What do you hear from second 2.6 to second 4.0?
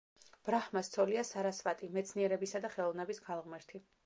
და ხელოვნების ქალღმერთი.